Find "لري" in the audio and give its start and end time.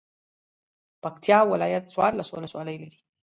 2.83-2.99